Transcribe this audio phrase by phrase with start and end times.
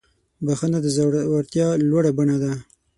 [0.45, 2.53] بخښنه د زړورتیا لوړه بڼه ده.